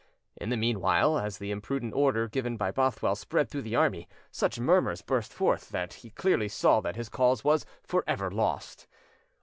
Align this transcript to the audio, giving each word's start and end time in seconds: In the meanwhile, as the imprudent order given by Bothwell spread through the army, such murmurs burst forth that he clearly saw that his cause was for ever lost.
In 0.35 0.49
the 0.49 0.57
meanwhile, 0.57 1.19
as 1.19 1.37
the 1.37 1.51
imprudent 1.51 1.93
order 1.93 2.27
given 2.27 2.57
by 2.57 2.71
Bothwell 2.71 3.15
spread 3.15 3.49
through 3.51 3.61
the 3.61 3.75
army, 3.75 4.07
such 4.31 4.59
murmurs 4.59 5.03
burst 5.03 5.31
forth 5.31 5.69
that 5.69 5.93
he 5.93 6.09
clearly 6.09 6.47
saw 6.47 6.81
that 6.81 6.95
his 6.95 7.07
cause 7.07 7.43
was 7.43 7.67
for 7.83 8.03
ever 8.07 8.31
lost. 8.31 8.87